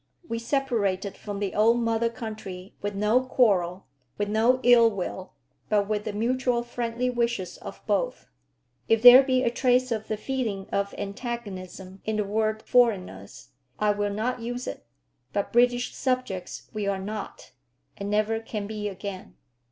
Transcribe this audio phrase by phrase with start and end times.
[0.27, 3.85] We separated from the old mother country with no quarrel,
[4.17, 5.33] with no ill will;
[5.69, 8.25] but with the mutual friendly wishes of both.
[8.89, 13.91] If there be a trace of the feeling of antagonism in the word foreigners, I
[13.91, 14.87] will not use it;
[15.33, 17.51] but British subjects we are not,
[17.95, 19.35] and never can be again."